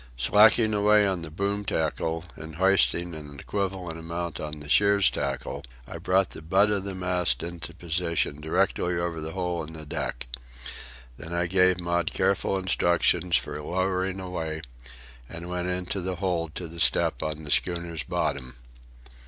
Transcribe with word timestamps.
Slacking 0.17 0.73
away 0.73 1.05
on 1.07 1.21
the 1.21 1.29
boom 1.29 1.63
tackle 1.63 2.25
and 2.35 2.55
hoisting 2.55 3.13
an 3.13 3.39
equivalent 3.39 3.99
amount 3.99 4.39
on 4.39 4.59
the 4.59 4.67
shears 4.67 5.11
tackle, 5.11 5.63
I 5.87 5.99
brought 5.99 6.31
the 6.31 6.41
butt 6.41 6.71
of 6.71 6.85
the 6.85 6.95
mast 6.95 7.43
into 7.43 7.75
position 7.75 8.41
directly 8.41 8.97
over 8.97 9.21
the 9.21 9.33
hole 9.33 9.63
in 9.63 9.73
the 9.73 9.85
deck. 9.85 10.25
Then 11.17 11.33
I 11.33 11.45
gave 11.45 11.79
Maud 11.79 12.11
careful 12.13 12.57
instructions 12.57 13.35
for 13.37 13.61
lowering 13.61 14.19
away 14.19 14.63
and 15.29 15.51
went 15.51 15.67
into 15.67 16.01
the 16.01 16.15
hold 16.15 16.55
to 16.55 16.67
the 16.67 16.79
step 16.79 17.21
on 17.21 17.43
the 17.43 17.51
schooner's 17.51 18.01
bottom. 18.01 18.55